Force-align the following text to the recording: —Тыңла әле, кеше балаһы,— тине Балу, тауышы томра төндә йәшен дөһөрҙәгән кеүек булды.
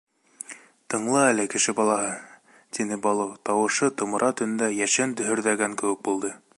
—Тыңла 0.93 1.19
әле, 1.33 1.45
кеше 1.55 1.75
балаһы,— 1.81 2.09
тине 2.77 2.99
Балу, 3.05 3.29
тауышы 3.51 3.93
томра 4.03 4.35
төндә 4.41 4.75
йәшен 4.81 5.19
дөһөрҙәгән 5.21 5.83
кеүек 5.83 6.07
булды. 6.11 6.39